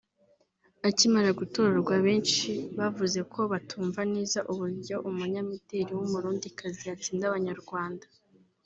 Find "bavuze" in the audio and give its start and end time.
2.77-3.19